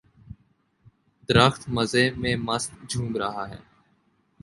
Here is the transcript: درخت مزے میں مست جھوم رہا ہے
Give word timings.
درخت 1.29 1.61
مزے 1.69 2.05
میں 2.11 2.35
مست 2.37 2.71
جھوم 2.89 3.17
رہا 3.17 3.49
ہے 3.49 3.59